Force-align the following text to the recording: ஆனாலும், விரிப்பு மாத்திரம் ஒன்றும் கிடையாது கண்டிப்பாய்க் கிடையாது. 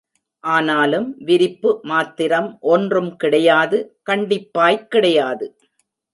ஆனாலும், 0.43 1.05
விரிப்பு 1.19 1.79
மாத்திரம் 1.83 2.57
ஒன்றும் 2.67 3.15
கிடையாது 3.15 3.79
கண்டிப்பாய்க் 4.09 4.87
கிடையாது. 4.87 5.47